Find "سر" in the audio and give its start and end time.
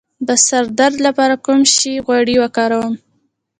0.45-0.63